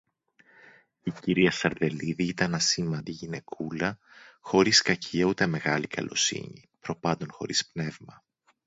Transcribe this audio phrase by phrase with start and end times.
[1.03, 3.99] Η κυρία Σαρδελίδη ήταν ασήμαντη γυναικούλα,
[4.39, 8.23] χωρίς κακία ούτε μεγάλη καλοσύνη, προπάντων χωρίς πνεύμα